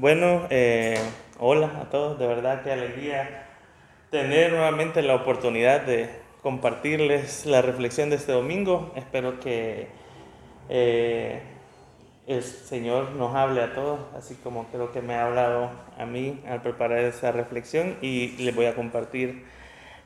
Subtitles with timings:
[0.00, 0.96] Bueno, eh,
[1.40, 3.48] hola a todos, de verdad qué alegría
[4.12, 6.08] tener nuevamente la oportunidad de
[6.40, 8.92] compartirles la reflexión de este domingo.
[8.94, 9.88] Espero que
[10.68, 11.42] eh,
[12.28, 15.68] el Señor nos hable a todos, así como creo que me ha hablado
[15.98, 19.46] a mí al preparar esa reflexión y les voy a compartir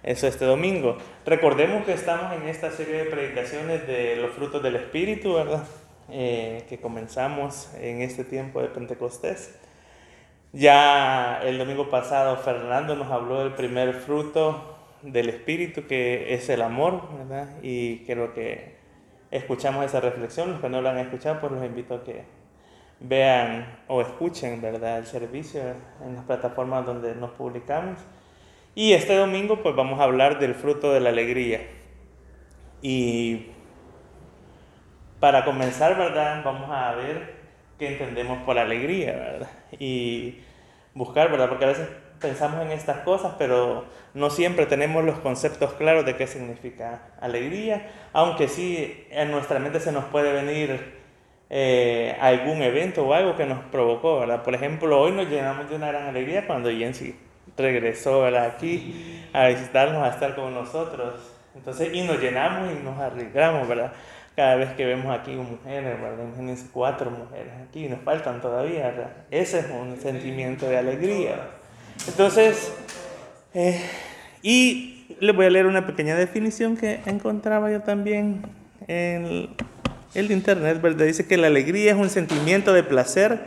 [0.02, 0.96] eso este domingo.
[1.26, 5.64] Recordemos que estamos en esta serie de predicaciones de los frutos del Espíritu, ¿verdad?
[6.08, 9.58] Eh, que comenzamos en este tiempo de Pentecostés.
[10.52, 16.60] Ya el domingo pasado Fernando nos habló del primer fruto del Espíritu, que es el
[16.60, 17.48] amor, ¿verdad?
[17.62, 18.76] Y creo que
[19.30, 20.52] escuchamos esa reflexión.
[20.52, 22.24] Los que no lo han escuchado, pues los invito a que
[23.00, 24.98] vean o escuchen, ¿verdad?
[24.98, 25.62] El servicio
[26.04, 27.98] en las plataformas donde nos publicamos.
[28.74, 31.62] Y este domingo, pues vamos a hablar del fruto de la alegría.
[32.82, 33.46] Y
[35.18, 36.42] para comenzar, ¿verdad?
[36.44, 37.41] Vamos a ver
[37.82, 39.48] qué entendemos por alegría, ¿verdad?
[39.76, 40.38] Y
[40.94, 41.48] buscar, ¿verdad?
[41.48, 41.88] Porque a veces
[42.20, 47.90] pensamos en estas cosas, pero no siempre tenemos los conceptos claros de qué significa alegría,
[48.12, 50.94] aunque sí en nuestra mente se nos puede venir
[51.50, 54.44] eh, algún evento o algo que nos provocó, ¿verdad?
[54.44, 57.16] Por ejemplo, hoy nos llenamos de una gran alegría cuando Jensi
[57.56, 58.46] regresó, ¿verdad?
[58.46, 61.14] Aquí a visitarnos, a estar con nosotros.
[61.56, 63.92] Entonces, y nos llenamos y nos arriesgamos, ¿verdad?
[64.36, 66.24] Cada vez que vemos aquí mujeres, ¿verdad?
[66.24, 69.10] Imagínense cuatro mujeres aquí, nos faltan todavía, ¿verdad?
[69.30, 71.48] Ese es un sentimiento de alegría.
[72.08, 72.72] Entonces,
[73.54, 73.80] eh,
[74.42, 78.42] y les voy a leer una pequeña definición que encontraba yo también
[78.88, 79.50] en
[80.14, 81.06] el internet, ¿verdad?
[81.06, 83.40] Dice que la alegría es un sentimiento de placer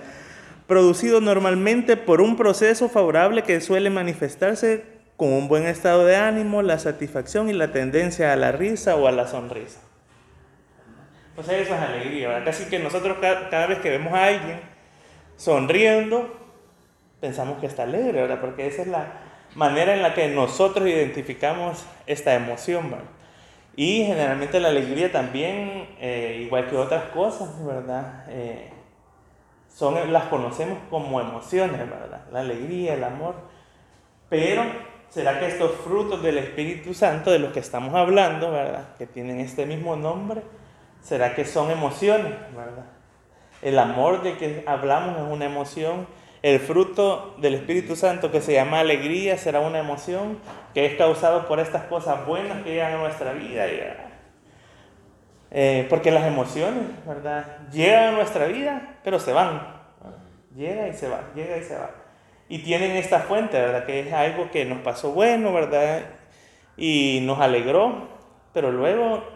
[0.68, 4.84] producido normalmente por un proceso favorable que suele manifestarse
[5.18, 9.08] con un buen estado de ánimo, la satisfacción y la tendencia a la risa o
[9.08, 9.85] a la sonrisa.
[11.36, 12.46] Pues eso es alegría, ¿verdad?
[12.46, 14.62] Casi que nosotros cada, vez que vemos a alguien
[15.36, 16.34] sonriendo,
[17.20, 18.40] pensamos que está alegre, ¿verdad?
[18.40, 19.06] Porque esa es la
[19.54, 23.10] manera en la que nosotros identificamos esta emoción, ¿verdad?
[23.76, 28.24] Y generalmente la alegría también, eh, igual que otras cosas, ¿verdad?
[28.30, 28.72] Eh,
[29.68, 32.22] son, las conocemos como emociones, ¿verdad?
[32.32, 33.36] La alegría, el amor.
[34.30, 34.64] Pero,
[35.10, 38.96] ¿será que estos frutos del Espíritu Santo de los que estamos hablando, ¿verdad?
[38.98, 40.42] Que tienen este mismo nombre,
[41.06, 42.86] ¿Será que son emociones, verdad?
[43.62, 46.08] El amor de que hablamos es una emoción.
[46.42, 50.40] El fruto del Espíritu Santo que se llama alegría será una emoción
[50.74, 53.68] que es causado por estas cosas buenas que llegan a nuestra vida.
[55.52, 57.70] Eh, porque las emociones, ¿verdad?
[57.72, 59.62] Llegan a nuestra vida, pero se van.
[60.56, 61.92] Llega y se va, llega y se va.
[62.50, 63.86] Y tienen esta fuente, ¿verdad?
[63.86, 66.02] Que es algo que nos pasó bueno, ¿verdad?
[66.78, 68.08] Y nos alegró,
[68.54, 69.36] pero luego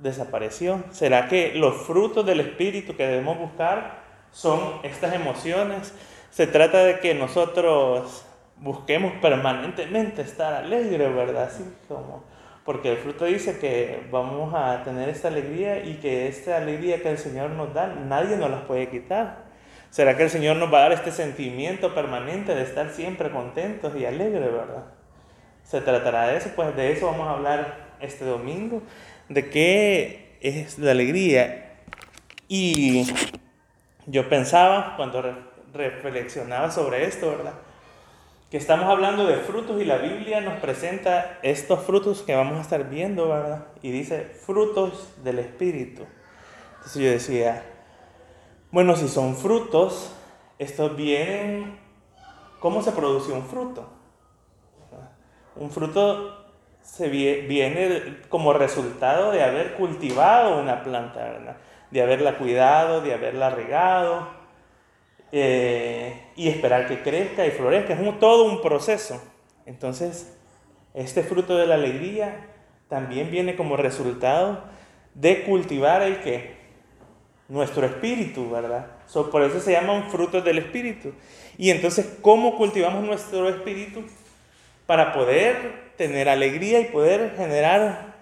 [0.00, 0.82] desapareció?
[0.90, 4.00] ¿Será que los frutos del Espíritu que debemos buscar
[4.32, 5.94] son estas emociones?
[6.30, 8.24] Se trata de que nosotros
[8.56, 11.44] busquemos permanentemente estar alegres, ¿verdad?
[11.44, 12.24] Así como,
[12.64, 17.10] porque el fruto dice que vamos a tener esta alegría y que esta alegría que
[17.10, 19.50] el Señor nos da, nadie nos la puede quitar.
[19.90, 23.96] ¿Será que el Señor nos va a dar este sentimiento permanente de estar siempre contentos
[23.96, 24.84] y alegres, verdad?
[25.64, 28.82] Se tratará de eso, pues de eso vamos a hablar este domingo
[29.30, 31.78] de qué es la alegría.
[32.48, 33.06] Y
[34.06, 35.22] yo pensaba cuando
[35.72, 37.54] reflexionaba sobre esto, ¿verdad?
[38.50, 42.62] Que estamos hablando de frutos y la Biblia nos presenta estos frutos que vamos a
[42.62, 43.68] estar viendo, ¿verdad?
[43.80, 46.02] Y dice frutos del Espíritu.
[46.78, 47.62] Entonces yo decía,
[48.72, 50.12] bueno, si son frutos,
[50.58, 51.78] estos vienen,
[52.58, 53.88] ¿cómo se produce un fruto?
[55.54, 56.39] Un fruto
[56.92, 61.56] se viene como resultado de haber cultivado una planta,
[61.90, 64.28] de haberla cuidado, de haberla regado
[65.30, 67.94] eh, y esperar que crezca y florezca.
[67.94, 69.22] Es todo un proceso.
[69.66, 70.36] Entonces,
[70.92, 72.48] este fruto de la alegría
[72.88, 74.64] también viene como resultado
[75.14, 76.58] de cultivar el que
[77.48, 78.86] nuestro espíritu, ¿verdad?
[79.30, 81.12] por eso se llaman frutos del espíritu.
[81.56, 84.02] Y entonces, ¿cómo cultivamos nuestro espíritu?
[84.86, 88.14] Para poder tener alegría y poder generar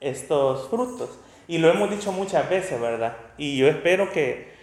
[0.00, 1.18] estos frutos.
[1.46, 3.14] Y lo hemos dicho muchas veces, ¿verdad?
[3.36, 4.54] Y yo espero que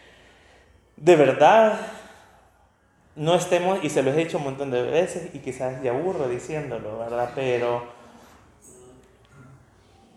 [0.97, 1.79] de verdad
[3.15, 6.27] no estemos, y se lo he dicho un montón de veces, y quizás ya aburro
[6.27, 7.29] diciéndolo, ¿verdad?
[7.35, 7.83] Pero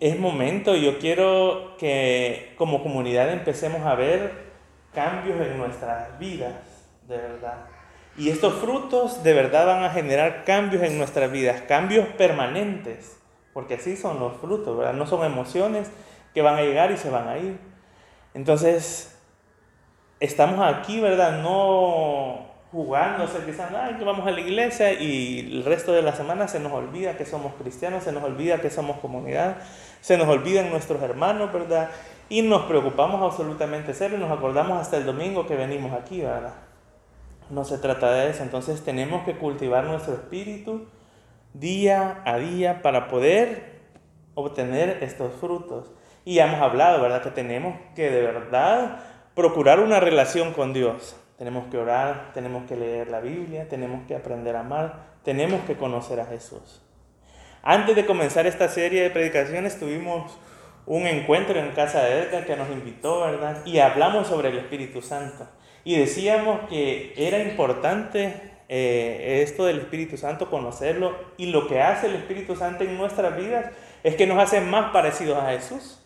[0.00, 4.46] es momento, yo quiero que como comunidad empecemos a ver
[4.94, 6.54] cambios en nuestras vidas,
[7.06, 7.75] de verdad.
[8.18, 13.18] Y estos frutos de verdad van a generar cambios en nuestras vidas, cambios permanentes,
[13.52, 14.94] porque así son los frutos, ¿verdad?
[14.94, 15.90] No son emociones
[16.32, 17.58] que van a llegar y se van a ir.
[18.32, 19.18] Entonces,
[20.18, 21.42] estamos aquí, ¿verdad?
[21.42, 26.48] No jugando, quizás, ay, que vamos a la iglesia y el resto de la semana
[26.48, 29.56] se nos olvida que somos cristianos, se nos olvida que somos comunidad,
[30.00, 31.90] se nos olvidan nuestros hermanos, ¿verdad?
[32.28, 36.65] Y nos preocupamos absolutamente serio y nos acordamos hasta el domingo que venimos aquí, ¿verdad?
[37.50, 40.86] No se trata de eso, entonces tenemos que cultivar nuestro espíritu
[41.54, 43.80] día a día para poder
[44.34, 45.92] obtener estos frutos.
[46.24, 47.22] Y hemos hablado, ¿verdad?
[47.22, 48.98] Que tenemos que de verdad
[49.34, 51.16] procurar una relación con Dios.
[51.38, 55.76] Tenemos que orar, tenemos que leer la Biblia, tenemos que aprender a amar, tenemos que
[55.76, 56.82] conocer a Jesús.
[57.62, 60.38] Antes de comenzar esta serie de predicaciones tuvimos
[60.86, 63.64] un encuentro en casa de Edgar que nos invitó, ¿verdad?
[63.64, 65.46] Y hablamos sobre el Espíritu Santo.
[65.86, 68.34] Y decíamos que era importante
[68.68, 71.14] eh, esto del Espíritu Santo, conocerlo.
[71.36, 73.66] Y lo que hace el Espíritu Santo en nuestras vidas
[74.02, 76.04] es que nos hace más parecidos a Jesús.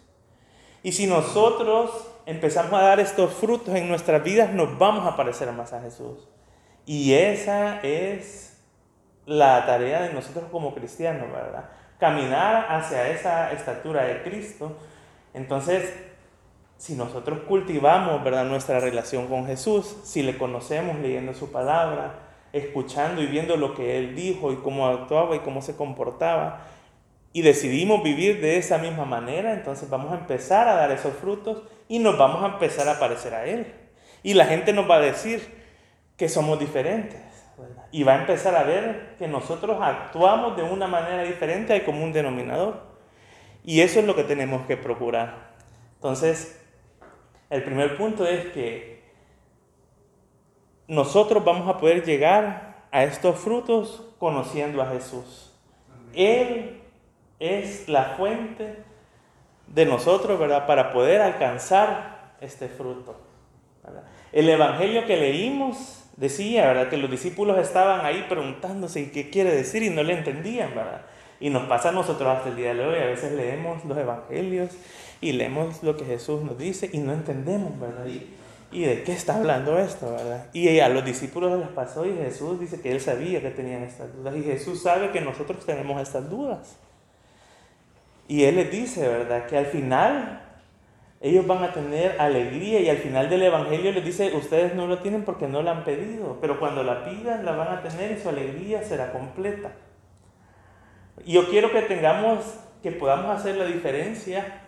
[0.83, 1.93] Y si nosotros
[2.27, 6.29] empezamos a dar estos frutos en nuestras vidas, nos vamos a parecer más a Jesús.
[6.85, 8.63] Y esa es
[9.25, 11.71] la tarea de nosotros como cristianos, ¿verdad?
[11.99, 14.77] Caminar hacia esa estatura de Cristo.
[15.33, 16.10] Entonces,
[16.81, 18.47] si nosotros cultivamos, ¿verdad?
[18.47, 22.21] Nuestra relación con Jesús, si le conocemos leyendo su palabra,
[22.55, 26.63] escuchando y viendo lo que Él dijo y cómo actuaba y cómo se comportaba,
[27.35, 31.63] y decidimos vivir de esa misma manera, entonces vamos a empezar a dar esos frutos
[31.87, 33.67] y nos vamos a empezar a parecer a Él.
[34.23, 35.55] Y la gente nos va a decir
[36.17, 37.21] que somos diferentes.
[37.93, 42.03] Y va a empezar a ver que nosotros actuamos de una manera diferente hay como
[42.03, 42.81] un denominador.
[43.65, 45.51] Y eso es lo que tenemos que procurar.
[45.97, 46.60] Entonces,
[47.51, 49.03] el primer punto es que
[50.87, 55.53] nosotros vamos a poder llegar a estos frutos conociendo a Jesús.
[56.15, 56.81] Él
[57.39, 58.77] es la fuente
[59.67, 60.67] de nosotros, ¿verdad?
[60.67, 63.17] Para poder alcanzar este fruto.
[64.33, 66.89] El evangelio que leímos decía, ¿verdad?
[66.89, 71.03] Que los discípulos estaban ahí preguntándose qué quiere decir y no le entendían, ¿verdad?
[71.41, 74.71] Y nos pasa a nosotros hasta el día de hoy, a veces leemos los evangelios
[75.21, 78.07] y leemos lo que Jesús nos dice y no entendemos, ¿verdad?
[78.07, 78.35] Y,
[78.73, 80.47] y de qué está hablando esto, ¿verdad?
[80.53, 84.15] Y a los discípulos les pasó y Jesús dice que él sabía que tenían estas
[84.15, 86.77] dudas y Jesús sabe que nosotros tenemos estas dudas.
[88.31, 89.47] Y Él les dice, ¿verdad?
[89.47, 90.41] Que al final
[91.21, 95.01] ellos van a tener alegría y al final del Evangelio les dice, ustedes no lo
[95.01, 98.23] tienen porque no la han pedido, pero cuando la pidan la van a tener y
[98.23, 99.73] su alegría será completa.
[101.25, 102.45] Y yo quiero que tengamos,
[102.85, 104.63] que podamos hacer la diferencia,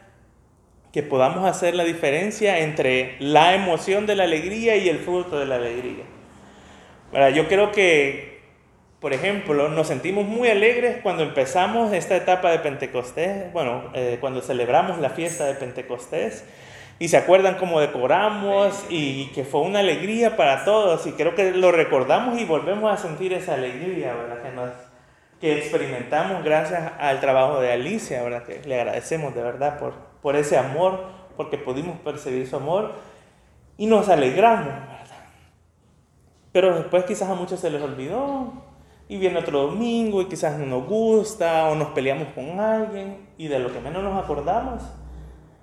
[0.92, 5.46] que podamos hacer la diferencia entre la emoción de la alegría y el fruto de
[5.46, 6.04] la alegría.
[7.34, 8.32] Yo creo que
[9.02, 14.40] por ejemplo, nos sentimos muy alegres cuando empezamos esta etapa de Pentecostés, bueno, eh, cuando
[14.42, 16.44] celebramos la fiesta de Pentecostés
[17.00, 21.50] y se acuerdan cómo decoramos y que fue una alegría para todos y creo que
[21.50, 24.40] lo recordamos y volvemos a sentir esa alegría, ¿verdad?
[24.40, 24.70] Que, nos,
[25.40, 28.44] que experimentamos gracias al trabajo de Alicia, ¿verdad?
[28.44, 31.00] Que le agradecemos de verdad por, por ese amor,
[31.36, 32.92] porque pudimos percibir su amor
[33.76, 35.24] y nos alegramos, ¿verdad?
[36.52, 38.52] Pero después quizás a muchos se les olvidó
[39.08, 43.48] y viene otro domingo y quizás no nos gusta o nos peleamos con alguien y
[43.48, 44.82] de lo que menos nos acordamos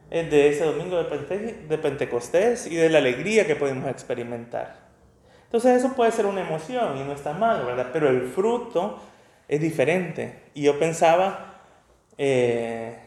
[0.09, 4.89] es de ese domingo de, Pentecostés y de la alegría que podemos experimentar.
[5.45, 7.89] Entonces eso puede ser una emoción y no está mal, ¿verdad?
[7.93, 8.99] Pero el fruto
[9.47, 10.43] es diferente.
[10.53, 11.61] Y yo pensaba
[12.17, 12.97] eh,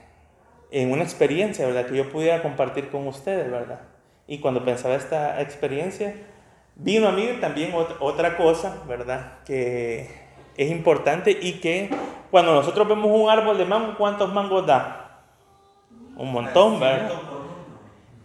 [0.73, 1.87] en una experiencia, ¿verdad?
[1.87, 3.81] Que yo pudiera compartir con ustedes, ¿verdad?
[4.27, 6.15] Y cuando pensaba esta experiencia,
[6.75, 9.35] vino a mí también otra cosa, ¿verdad?
[9.45, 10.11] Que
[10.57, 11.91] es importante y que
[12.31, 15.21] cuando nosotros vemos un árbol de mango, ¿cuántos mangos da?
[16.17, 17.13] Un montón, ¿verdad?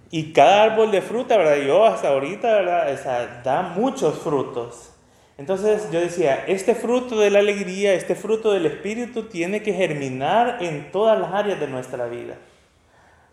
[0.10, 1.58] Y cada árbol de fruta, ¿verdad?
[1.58, 3.44] Yo hasta ahorita, ¿verdad?
[3.44, 4.97] da muchos frutos.
[5.38, 10.58] Entonces yo decía, este fruto de la alegría, este fruto del Espíritu tiene que germinar
[10.62, 12.36] en todas las áreas de nuestra vida.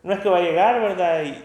[0.02, 1.22] No es que va a llegar, ¿verdad?
[1.24, 1.42] Y,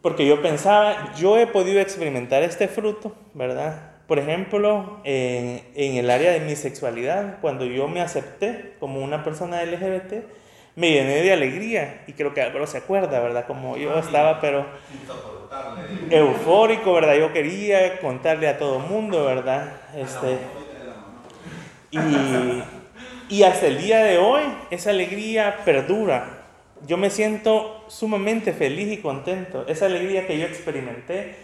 [0.00, 3.94] porque yo pensaba, yo he podido experimentar este fruto, ¿verdad?
[4.06, 9.64] Por ejemplo, en, el área de mi sexualidad, cuando yo me acepté como una persona
[9.64, 10.12] LGBT,
[10.76, 13.46] me llené de alegría y creo que Álvaro se acuerda, ¿verdad?
[13.46, 14.66] Como yo estaba, pero
[16.10, 17.14] eufórico, ¿verdad?
[17.16, 19.72] Yo quería contarle a todo el mundo, ¿verdad?
[19.96, 20.38] Este,
[21.90, 26.42] y, y hasta el día de hoy esa alegría perdura.
[26.86, 29.64] Yo me siento sumamente feliz y contento.
[29.66, 31.36] Esa alegría que yo experimenté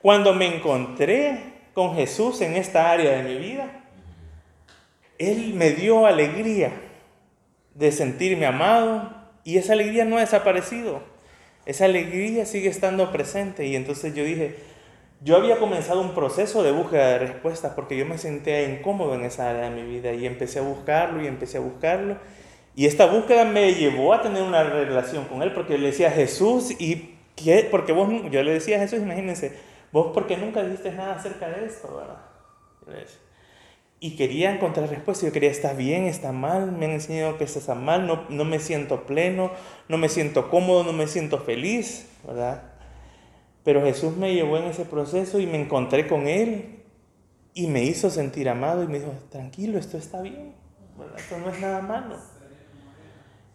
[0.00, 1.38] cuando me encontré
[1.74, 3.68] con Jesús en esta área de mi vida,
[5.18, 6.72] Él me dio alegría
[7.74, 11.15] de sentirme amado y esa alegría no ha desaparecido.
[11.66, 14.56] Esa alegría sigue estando presente y entonces yo dije,
[15.22, 19.24] yo había comenzado un proceso de búsqueda de respuestas porque yo me sentía incómodo en
[19.24, 22.18] esa área de mi vida y empecé a buscarlo y empecé a buscarlo.
[22.76, 26.70] Y esta búsqueda me llevó a tener una relación con él porque le decía Jesús
[26.78, 27.66] y ¿qué?
[27.70, 29.58] porque vos, yo le decía a Jesús, imagínense,
[29.90, 33.16] vos porque nunca dijiste nada acerca de esto, ¿verdad?
[34.06, 36.04] Y quería encontrar respuestas, yo quería, ¿está bien?
[36.04, 36.70] ¿Está mal?
[36.70, 39.50] Me han enseñado que está mal, no, no me siento pleno,
[39.88, 42.62] no me siento cómodo, no me siento feliz, ¿verdad?
[43.64, 46.84] Pero Jesús me llevó en ese proceso y me encontré con Él
[47.52, 50.52] y me hizo sentir amado y me dijo, tranquilo, esto está bien.
[51.16, 52.16] Esto no es nada malo.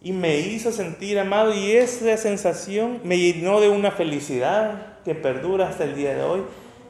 [0.01, 5.69] Y me hizo sentir amado y esa sensación me llenó de una felicidad que perdura
[5.69, 6.41] hasta el día de hoy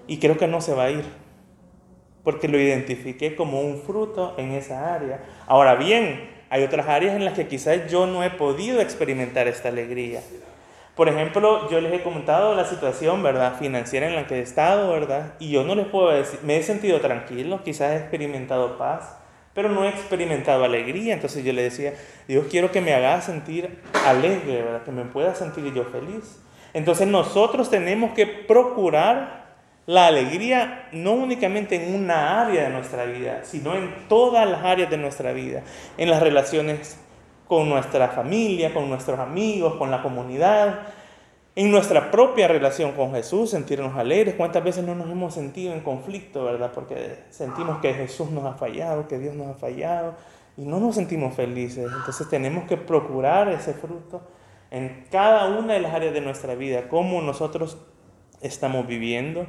[0.07, 1.20] y creo que no se va a ir,
[2.23, 5.23] porque lo identifiqué como un fruto en esa área.
[5.47, 9.69] Ahora bien, hay otras áreas en las que quizás yo no he podido experimentar esta
[9.69, 10.21] alegría.
[10.95, 13.55] Por ejemplo, yo les he comentado la situación, ¿verdad?
[13.57, 15.33] Financiera en la que he estado, ¿verdad?
[15.39, 19.17] Y yo no les puedo decir, me he sentido tranquilo, quizás he experimentado paz,
[19.53, 21.13] pero no he experimentado alegría.
[21.13, 21.93] Entonces yo le decía,
[22.27, 24.83] Dios quiero que me haga sentir alegre, ¿verdad?
[24.83, 26.41] Que me pueda sentir yo feliz.
[26.73, 29.50] Entonces nosotros tenemos que procurar
[29.85, 34.89] la alegría no únicamente en una área de nuestra vida, sino en todas las áreas
[34.89, 35.63] de nuestra vida,
[35.97, 36.97] en las relaciones
[37.47, 40.81] con nuestra familia, con nuestros amigos, con la comunidad,
[41.55, 44.35] en nuestra propia relación con Jesús, sentirnos alegres.
[44.35, 46.71] ¿Cuántas veces no nos hemos sentido en conflicto, verdad?
[46.73, 50.15] Porque sentimos que Jesús nos ha fallado, que Dios nos ha fallado
[50.55, 51.89] y no nos sentimos felices.
[51.93, 54.21] Entonces tenemos que procurar ese fruto
[54.69, 57.77] en cada una de las áreas de nuestra vida, cómo nosotros
[58.41, 59.45] estamos viviendo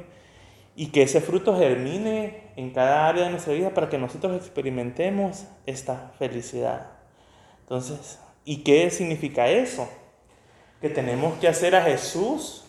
[0.75, 5.45] y que ese fruto germine en cada área de nuestra vida para que nosotros experimentemos
[5.65, 6.87] esta felicidad.
[7.61, 9.87] Entonces, ¿y qué significa eso?
[10.81, 12.65] Que tenemos que hacer a Jesús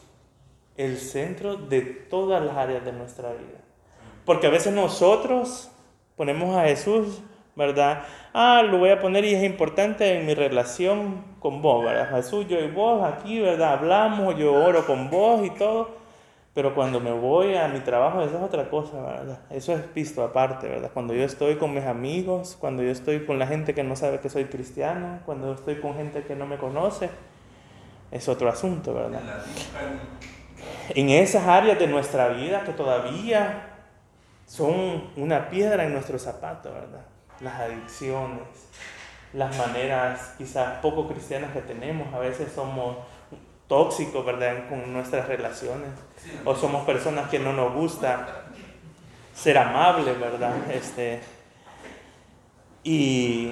[0.76, 3.61] el centro de todas las áreas de nuestra vida.
[4.25, 5.70] Porque a veces nosotros
[6.16, 7.20] ponemos a Jesús,
[7.56, 8.04] ¿verdad?
[8.32, 12.11] Ah, lo voy a poner y es importante en mi relación con vos, ¿verdad?
[12.16, 13.75] Jesús, yo y vos aquí, ¿verdad?
[13.75, 16.03] Hablamos, yo oro con vos y todo.
[16.54, 19.40] Pero cuando me voy a mi trabajo, eso es otra cosa, ¿verdad?
[19.50, 20.90] Eso es visto aparte, ¿verdad?
[20.94, 24.20] Cuando yo estoy con mis amigos, cuando yo estoy con la gente que no sabe
[24.20, 27.11] que soy cristiano, cuando estoy con gente que no me conoce,
[28.12, 29.20] es otro asunto, ¿verdad?
[30.90, 33.70] En esas áreas de nuestra vida que todavía
[34.46, 37.04] son una piedra en nuestro zapato, ¿verdad?
[37.40, 38.68] Las adicciones,
[39.32, 42.99] las maneras quizás poco cristianas que tenemos, a veces somos
[43.68, 44.68] tóxicos, ¿verdad?
[44.68, 45.90] Con nuestras relaciones.
[46.44, 48.44] O somos personas que no nos gusta
[49.35, 50.54] ser amables, ¿verdad?
[50.71, 51.21] Este,
[52.83, 53.50] y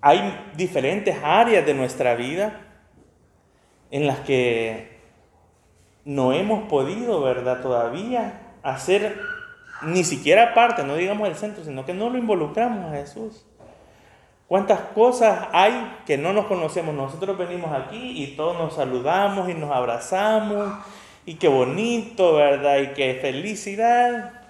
[0.00, 2.60] hay diferentes áreas de nuestra vida
[3.90, 4.98] en las que
[6.04, 7.60] no hemos podido, ¿verdad?
[7.60, 9.20] Todavía hacer
[9.82, 13.44] ni siquiera parte, no digamos el centro, sino que no lo involucramos a Jesús.
[14.52, 16.94] ¿Cuántas cosas hay que no nos conocemos?
[16.94, 20.74] Nosotros venimos aquí y todos nos saludamos y nos abrazamos
[21.24, 22.76] y qué bonito, ¿verdad?
[22.80, 24.42] Y qué felicidad.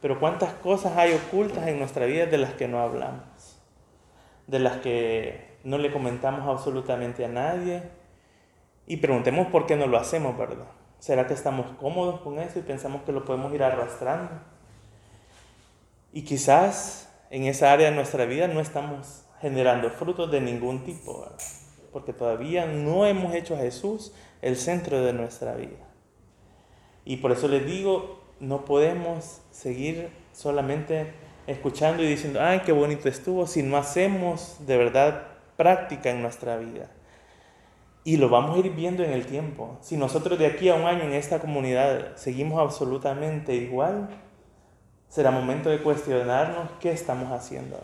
[0.00, 3.60] Pero cuántas cosas hay ocultas en nuestra vida de las que no hablamos,
[4.46, 7.82] de las que no le comentamos absolutamente a nadie.
[8.86, 10.64] Y preguntemos por qué no lo hacemos, ¿verdad?
[10.98, 14.30] ¿Será que estamos cómodos con eso y pensamos que lo podemos ir arrastrando?
[16.14, 21.24] Y quizás en esa área de nuestra vida no estamos generando frutos de ningún tipo,
[21.92, 24.12] porque todavía no hemos hecho a Jesús
[24.42, 25.86] el centro de nuestra vida.
[27.04, 31.12] Y por eso les digo, no podemos seguir solamente
[31.46, 36.56] escuchando y diciendo, ay, qué bonito estuvo, si no hacemos de verdad práctica en nuestra
[36.56, 36.90] vida.
[38.02, 39.78] Y lo vamos a ir viendo en el tiempo.
[39.80, 44.08] Si nosotros de aquí a un año en esta comunidad seguimos absolutamente igual,
[45.08, 47.78] será momento de cuestionarnos qué estamos haciendo.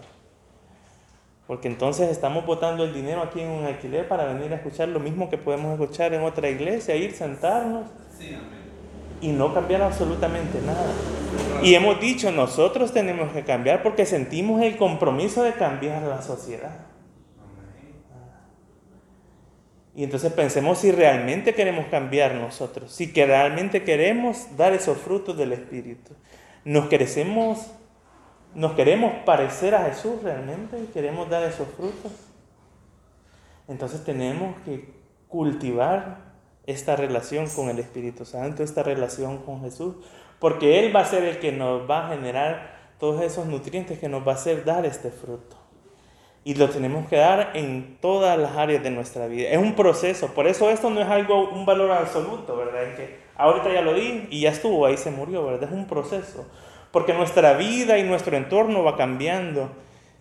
[1.47, 5.01] Porque entonces estamos botando el dinero aquí en un alquiler para venir a escuchar lo
[5.01, 7.87] mismo que podemos escuchar en otra iglesia, ir, sentarnos
[9.21, 10.93] y no cambiar absolutamente nada.
[11.63, 16.87] Y hemos dicho, nosotros tenemos que cambiar porque sentimos el compromiso de cambiar la sociedad.
[19.95, 25.37] Y entonces pensemos si realmente queremos cambiar nosotros, si que realmente queremos dar esos frutos
[25.37, 26.15] del Espíritu.
[26.65, 27.73] Nos crecemos
[28.55, 30.77] ¿Nos queremos parecer a Jesús realmente?
[30.93, 32.13] ¿Queremos dar esos frutos?
[33.67, 34.93] Entonces tenemos que
[35.29, 36.33] cultivar
[36.67, 39.97] esta relación con el Espíritu Santo, esta relación con Jesús,
[40.39, 44.09] porque Él va a ser el que nos va a generar todos esos nutrientes que
[44.09, 45.57] nos va a hacer dar este fruto.
[46.45, 49.49] Y lo tenemos que dar en todas las áreas de nuestra vida.
[49.49, 52.97] Es un proceso, por eso esto no es algo, un valor absoluto, ¿verdad?
[52.97, 55.71] Que, ahorita ya lo di y ya estuvo, ahí se murió, ¿verdad?
[55.71, 56.47] Es un proceso.
[56.93, 59.71] Porque nuestra vida y nuestro entorno va cambiando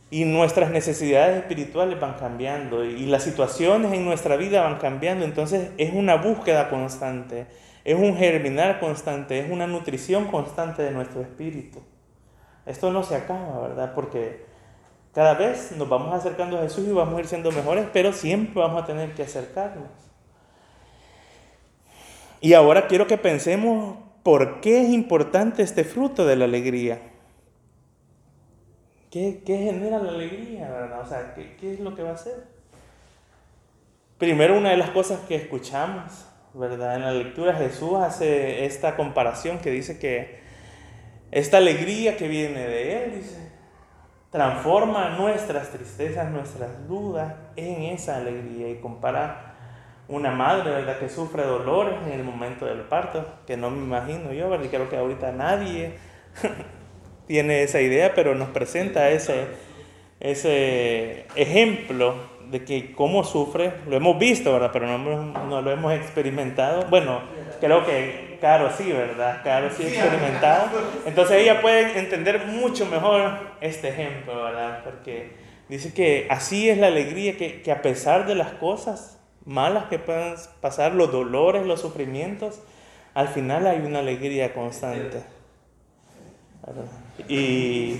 [0.09, 5.23] y nuestras necesidades espirituales van cambiando y las situaciones en nuestra vida van cambiando.
[5.23, 7.47] Entonces es una búsqueda constante,
[7.83, 11.81] es un germinar constante, es una nutrición constante de nuestro espíritu.
[12.65, 13.93] Esto no se acaba, ¿verdad?
[13.95, 14.45] Porque
[15.13, 18.61] cada vez nos vamos acercando a Jesús y vamos a ir siendo mejores, pero siempre
[18.61, 19.89] vamos a tener que acercarnos.
[22.41, 27.01] Y ahora quiero que pensemos por qué es importante este fruto de la alegría.
[29.09, 31.01] ¿Qué, genera la alegría, verdad?
[31.01, 32.45] O sea, ¿qué, ¿qué, es lo que va a hacer?
[34.17, 36.95] Primero, una de las cosas que escuchamos, ¿verdad?
[36.95, 40.39] En la lectura Jesús hace esta comparación que dice que
[41.31, 43.51] esta alegría que viene de Él, dice,
[44.29, 49.50] transforma nuestras tristezas, nuestras dudas en esa alegría y compara
[50.11, 50.99] una madre, ¿verdad?
[50.99, 54.65] Que sufre dolores en el momento del parto, que no me imagino yo, ¿verdad?
[54.65, 55.93] Y creo que ahorita nadie
[57.27, 59.45] tiene esa idea, pero nos presenta ese,
[60.19, 62.15] ese ejemplo
[62.49, 64.71] de que cómo sufre, lo hemos visto, ¿verdad?
[64.73, 66.85] Pero no, no lo hemos experimentado.
[66.89, 67.21] Bueno,
[67.61, 69.41] creo que Caro sí, ¿verdad?
[69.45, 70.67] Caro sí experimentado.
[71.05, 74.83] Entonces ella puede entender mucho mejor este ejemplo, ¿verdad?
[74.83, 75.31] Porque
[75.69, 79.99] dice que así es la alegría, que, que a pesar de las cosas malas que
[79.99, 82.59] puedan pasar, los dolores, los sufrimientos,
[83.13, 85.23] al final hay una alegría constante.
[87.27, 87.97] Y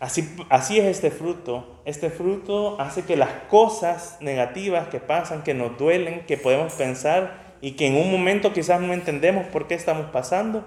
[0.00, 1.80] así, así es este fruto.
[1.84, 7.56] Este fruto hace que las cosas negativas que pasan, que nos duelen, que podemos pensar
[7.60, 10.64] y que en un momento quizás no entendemos por qué estamos pasando,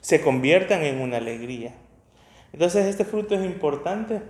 [0.00, 1.74] se conviertan en una alegría.
[2.52, 4.22] Entonces este fruto es importante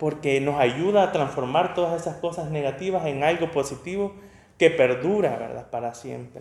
[0.00, 4.14] porque nos ayuda a transformar todas esas cosas negativas en algo positivo
[4.56, 5.68] que perdura, ¿verdad?
[5.70, 6.40] Para siempre.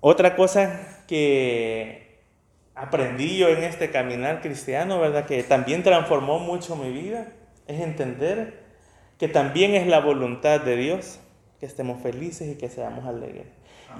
[0.00, 2.18] Otra cosa que
[2.74, 5.26] aprendí yo en este caminar cristiano, ¿verdad?
[5.26, 7.28] Que también transformó mucho mi vida,
[7.68, 8.64] es entender
[9.16, 11.20] que también es la voluntad de Dios
[11.60, 13.46] que estemos felices y que seamos alegres.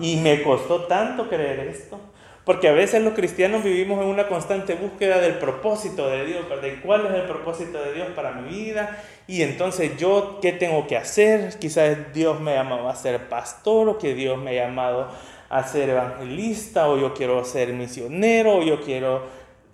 [0.01, 2.01] Y me costó tanto creer esto,
[2.49, 6.81] porque a veces los cristianos vivimos en una constante búsqueda del propósito de Dios, de
[6.81, 10.97] cuál es el propósito de Dios para mi vida, y entonces yo, ¿qué tengo que
[10.97, 11.59] hacer?
[11.59, 15.09] Quizás Dios me ha llamado a ser pastor, o que Dios me ha llamado
[15.51, 19.25] a ser evangelista, o yo quiero ser misionero, o yo quiero,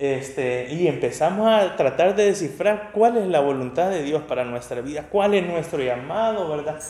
[0.01, 4.81] este, y empezamos a tratar de descifrar cuál es la voluntad de Dios para nuestra
[4.81, 6.81] vida, cuál es nuestro llamado, ¿verdad?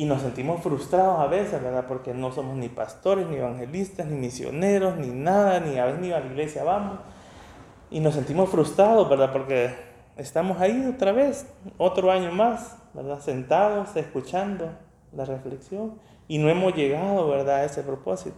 [0.00, 1.84] Y nos sentimos frustrados a veces, ¿verdad?
[1.86, 6.10] Porque no somos ni pastores, ni evangelistas, ni misioneros, ni nada, ni a veces ni
[6.10, 7.00] a la iglesia vamos.
[7.90, 9.30] Y nos sentimos frustrados, ¿verdad?
[9.30, 9.74] Porque
[10.16, 13.20] estamos ahí otra vez, otro año más, ¿verdad?
[13.20, 14.70] Sentados, escuchando
[15.12, 16.00] la reflexión.
[16.28, 17.56] Y no hemos llegado, ¿verdad?
[17.56, 18.36] A ese propósito.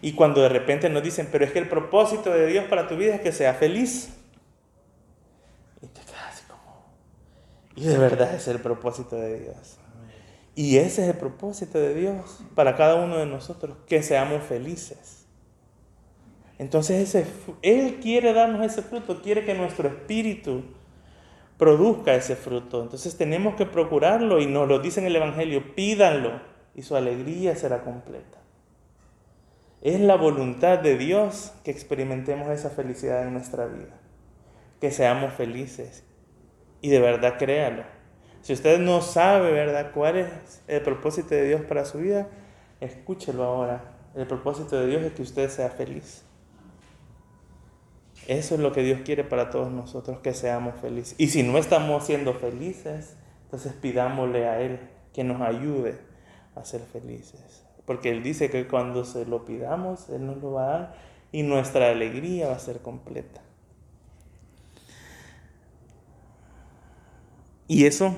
[0.00, 2.96] Y cuando de repente nos dicen, pero es que el propósito de Dios para tu
[2.96, 4.16] vida es que sea feliz.
[5.82, 6.86] Y te quedas así como,
[7.76, 9.81] y de verdad es el propósito de Dios.
[10.54, 15.26] Y ese es el propósito de Dios para cada uno de nosotros, que seamos felices.
[16.58, 17.26] Entonces ese,
[17.62, 20.62] Él quiere darnos ese fruto, quiere que nuestro espíritu
[21.56, 22.82] produzca ese fruto.
[22.82, 26.40] Entonces tenemos que procurarlo y nos lo dice en el Evangelio, pídanlo
[26.74, 28.38] y su alegría será completa.
[29.80, 33.98] Es la voluntad de Dios que experimentemos esa felicidad en nuestra vida,
[34.80, 36.04] que seamos felices
[36.80, 37.84] y de verdad créalo.
[38.42, 42.28] Si usted no sabe, ¿verdad?, cuál es el propósito de Dios para su vida,
[42.80, 43.84] escúchelo ahora.
[44.14, 46.24] El propósito de Dios es que usted sea feliz.
[48.26, 51.14] Eso es lo que Dios quiere para todos nosotros, que seamos felices.
[51.18, 54.80] Y si no estamos siendo felices, entonces pidámosle a Él
[55.12, 55.98] que nos ayude
[56.54, 57.64] a ser felices.
[57.84, 60.94] Porque Él dice que cuando se lo pidamos, Él nos lo va a dar
[61.30, 63.40] y nuestra alegría va a ser completa.
[67.66, 68.14] Y eso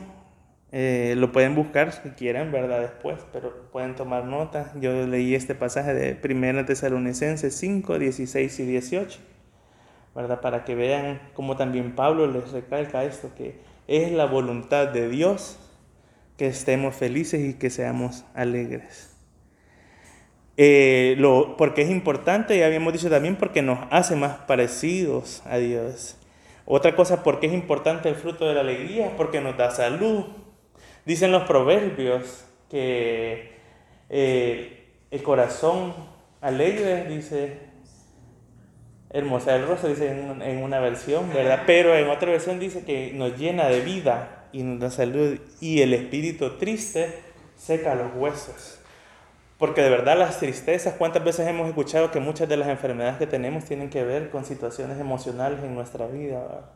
[0.77, 2.81] eh, lo pueden buscar si quieren, ¿verdad?
[2.81, 4.73] Después, pero pueden tomar nota.
[4.81, 9.21] Yo leí este pasaje de 1 Tesalonicenses 5, 16 y 18,
[10.17, 10.41] ¿verdad?
[10.41, 15.61] Para que vean cómo también Pablo les recalca esto, que es la voluntad de Dios
[16.37, 19.17] que estemos felices y que seamos alegres.
[20.57, 25.59] Eh, lo, porque es importante, ya habíamos dicho también, porque nos hace más parecidos a
[25.59, 26.17] Dios.
[26.65, 30.25] Otra cosa, porque es importante el fruto de la alegría, porque nos da salud,
[31.07, 33.53] Dicen los proverbios que
[34.09, 35.95] eh, el corazón
[36.41, 37.59] alegre, dice,
[39.11, 41.63] hermosa el rostro, dice en, una versión, ¿verdad?
[41.67, 45.39] Pero en otra versión dice que nos llena de vida y nos da salud.
[45.61, 47.15] Y el espíritu triste
[47.57, 48.81] seca los huesos.
[49.59, 53.27] Porque de verdad las tristezas, ¿cuántas veces hemos escuchado que muchas de las enfermedades que
[53.27, 56.73] tenemos tienen que ver con situaciones emocionales en nuestra vida?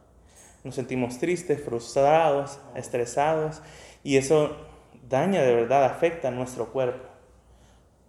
[0.65, 3.63] Nos sentimos tristes, frustrados, estresados
[4.03, 4.57] y eso
[5.09, 7.09] daña de verdad, afecta a nuestro cuerpo.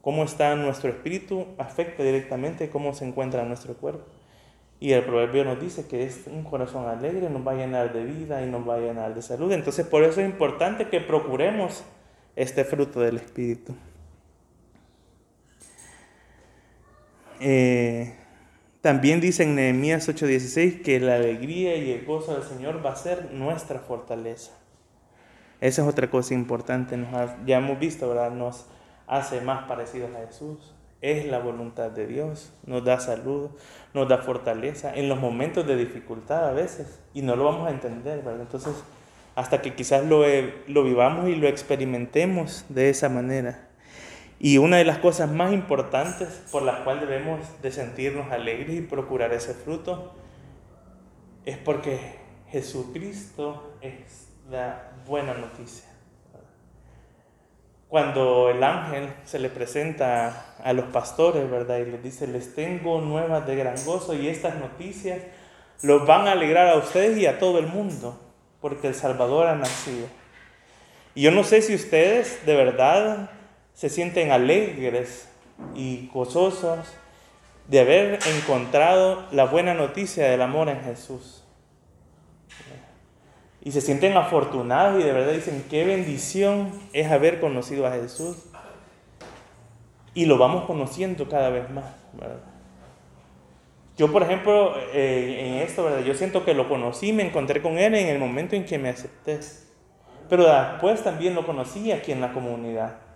[0.02, 4.06] Cómo está nuestro espíritu afecta directamente cómo se encuentra nuestro cuerpo.
[4.80, 8.06] Y el proverbio nos dice que es un corazón alegre nos va a llenar de
[8.06, 9.52] vida y nos va a llenar de salud.
[9.52, 11.84] Entonces por eso es importante que procuremos
[12.36, 13.76] este fruto del espíritu.
[17.42, 18.16] Eh,
[18.82, 22.96] también dice en Nehemías 8:16 que la alegría y el gozo del Señor va a
[22.96, 24.52] ser nuestra fortaleza.
[25.60, 26.98] Esa es otra cosa importante.
[27.46, 28.32] ya hemos visto, ¿verdad?
[28.32, 28.66] Nos
[29.08, 30.74] hace más parecidos a Jesús.
[31.02, 32.54] Es la voluntad de Dios.
[32.66, 33.50] Nos da salud,
[33.94, 37.00] nos da fortaleza en los momentos de dificultad a veces.
[37.14, 38.42] Y no lo vamos a entender, ¿verdad?
[38.42, 38.74] Entonces,
[39.36, 40.24] hasta que quizás lo,
[40.68, 43.69] lo vivamos y lo experimentemos de esa manera.
[44.40, 48.82] Y una de las cosas más importantes por las cuales debemos de sentirnos alegres y
[48.82, 50.14] procurar ese fruto
[51.44, 52.00] es porque
[52.50, 55.90] Jesucristo es la buena noticia.
[57.90, 61.80] Cuando el ángel se le presenta a los pastores, ¿verdad?
[61.80, 65.20] Y les dice, les tengo nuevas de gran gozo y estas noticias
[65.82, 68.20] los van a alegrar a ustedes y a todo el mundo,
[68.62, 70.08] porque el Salvador ha nacido.
[71.16, 73.32] Y yo no sé si ustedes de verdad
[73.80, 75.30] se sienten alegres
[75.74, 76.86] y gozosos
[77.70, 81.46] de haber encontrado la buena noticia del amor en Jesús.
[83.62, 88.36] Y se sienten afortunados y de verdad dicen, qué bendición es haber conocido a Jesús.
[90.14, 91.86] Y lo vamos conociendo cada vez más.
[93.96, 96.04] Yo, por ejemplo, eh, en esto, ¿verdad?
[96.04, 98.90] yo siento que lo conocí, me encontré con Él en el momento en que me
[98.90, 99.40] acepté.
[100.28, 103.08] Pero después también lo conocí aquí en la comunidad.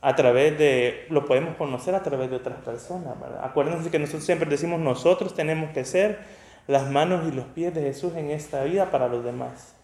[0.00, 3.14] A través de, lo podemos conocer a través de otras personas.
[3.42, 6.20] Acuérdense que nosotros siempre decimos, nosotros tenemos que ser
[6.66, 9.74] las manos y los pies de Jesús en esta vida para los demás.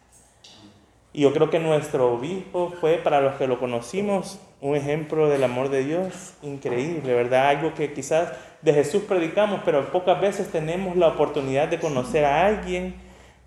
[1.13, 5.45] Y yo creo que nuestro obispo fue, para los que lo conocimos, un ejemplo del
[5.45, 7.49] amor de Dios increíble, ¿verdad?
[7.51, 12.47] Algo que quizás de Jesús predicamos, pero pocas veces tenemos la oportunidad de conocer a
[12.47, 12.95] alguien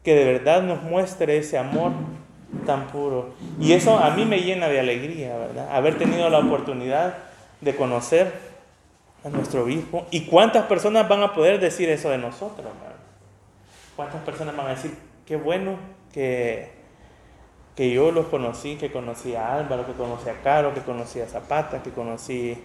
[0.03, 1.91] que de verdad nos muestre ese amor
[2.65, 3.29] tan puro.
[3.59, 5.75] Y eso a mí me llena de alegría, ¿verdad?
[5.75, 7.17] Haber tenido la oportunidad
[7.61, 8.33] de conocer
[9.23, 10.05] a nuestro obispo.
[10.11, 12.97] ¿Y cuántas personas van a poder decir eso de nosotros, ¿verdad?
[13.95, 15.77] ¿Cuántas personas van a decir, qué bueno
[16.13, 16.71] que,
[17.75, 21.25] que yo los conocí, que conocí a Álvaro, que conocí a Caro, que conocí a
[21.25, 22.57] Zapata, que conocí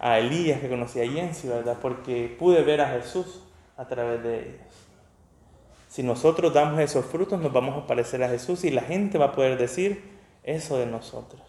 [0.00, 1.76] a Elías, que conocí a Yensi, ¿verdad?
[1.82, 3.42] Porque pude ver a Jesús
[3.76, 4.67] a través de ellos.
[5.88, 9.26] Si nosotros damos esos frutos, nos vamos a parecer a Jesús y la gente va
[9.26, 10.02] a poder decir
[10.44, 11.42] eso de nosotros.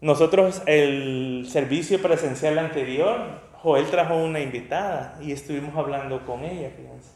[0.00, 7.10] Nosotros, el servicio presencial anterior, Joel trajo una invitada y estuvimos hablando con ella, fíjense.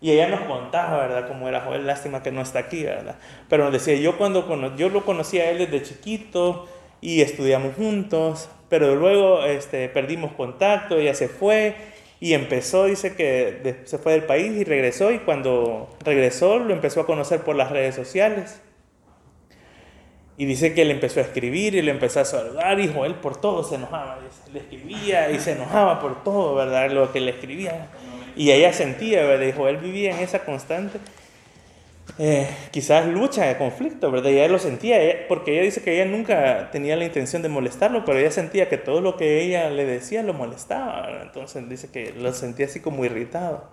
[0.00, 3.16] Y ella nos contaba, ¿verdad?, cómo era Joel, lástima que no está aquí, ¿verdad?
[3.48, 6.66] Pero nos decía, yo cuando yo lo conocí a él desde chiquito
[7.00, 11.76] y estudiamos juntos, pero luego este, perdimos contacto, ella se fue
[12.18, 17.02] y empezó, dice que se fue del país y regresó y cuando regresó lo empezó
[17.02, 18.60] a conocer por las redes sociales.
[20.38, 23.40] Y dice que le empezó a escribir y le empezó a saludar y Joel por
[23.40, 24.18] todo se enojaba.
[24.52, 26.90] Le escribía y se enojaba por todo, ¿verdad?
[26.90, 27.88] Lo que le escribía.
[28.36, 29.46] Y ella sentía, ¿verdad?
[29.46, 30.98] Y Joel vivía en esa constante
[32.18, 34.30] eh, quizás lucha de conflicto, ¿verdad?
[34.30, 38.04] Y ella lo sentía, porque ella dice que ella nunca tenía la intención de molestarlo,
[38.04, 42.12] pero ella sentía que todo lo que ella le decía lo molestaba, entonces dice que
[42.12, 43.70] lo sentía así como irritado.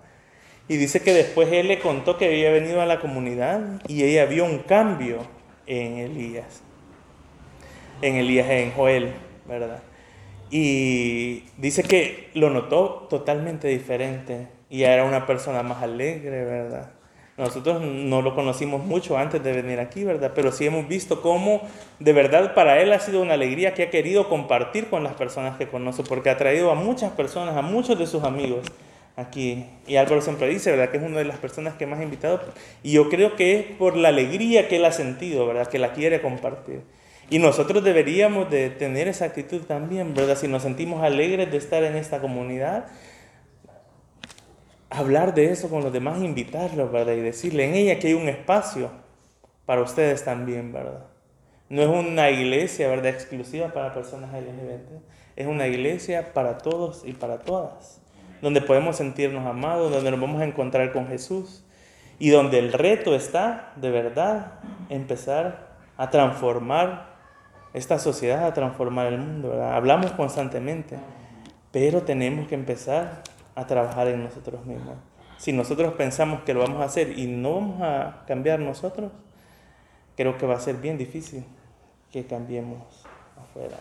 [0.67, 4.26] Y dice que después él le contó que había venido a la comunidad y ella
[4.26, 5.19] vio un cambio
[5.65, 6.62] en Elías,
[8.02, 9.13] en Elías, en Joel,
[9.48, 9.84] ¿verdad?
[10.50, 16.91] Y dice que lo notó totalmente diferente y era una persona más alegre, ¿verdad?
[17.38, 20.34] Nosotros no lo conocimos mucho antes de venir aquí, ¿verdad?
[20.36, 21.62] Pero sí hemos visto cómo
[22.00, 25.58] de verdad para él ha sido una alegría que ha querido compartir con las personas
[25.58, 28.67] que conoce, porque ha traído a muchas personas, a muchos de sus amigos
[29.15, 29.65] aquí.
[29.88, 30.89] Y Álvaro siempre dice, ¿verdad?
[30.89, 32.39] Que es una de las personas que más ha invitado.
[32.84, 35.67] Y yo creo que es por la alegría que él ha sentido, ¿verdad?
[35.67, 36.82] Que la quiere compartir.
[37.30, 40.38] Y nosotros deberíamos de tener esa actitud también, ¿verdad?
[40.38, 42.86] Si nos sentimos alegres de estar en esta comunidad,
[44.94, 47.14] hablar de eso con los demás, invitarlos, ¿verdad?
[47.14, 48.92] Y decirle en ella que hay un espacio
[49.66, 51.06] para ustedes también, ¿verdad?
[51.70, 53.08] No es una iglesia, ¿verdad?
[53.08, 55.02] Exclusiva para personas LGBT.
[55.36, 58.02] Es una iglesia para todos y para todas.
[58.42, 61.64] Donde podemos sentirnos amados, donde nos vamos a encontrar con Jesús.
[62.20, 67.14] Y donde el reto está, de verdad, empezar a transformar
[67.74, 69.64] esta sociedad, a transformar el mundo.
[69.64, 70.98] Hablamos constantemente,
[71.72, 73.24] pero tenemos que empezar
[73.56, 74.96] a trabajar en nosotros mismos.
[75.38, 79.12] Si nosotros pensamos que lo vamos a hacer y no vamos a cambiar nosotros,
[80.16, 81.44] creo que va a ser bien difícil
[82.12, 83.06] que cambiemos
[83.42, 83.78] afuera.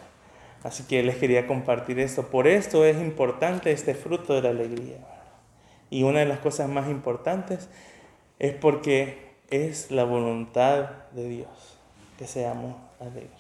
[0.62, 2.28] Así que les quería compartir esto.
[2.28, 4.98] Por esto es importante este fruto de la alegría.
[5.90, 7.68] Y una de las cosas más importantes
[8.38, 11.78] es porque es la voluntad de Dios
[12.18, 13.30] que seamos alegres.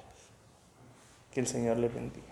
[1.32, 2.31] Que el Señor les bendiga.